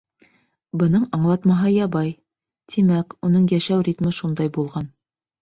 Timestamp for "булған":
4.59-4.91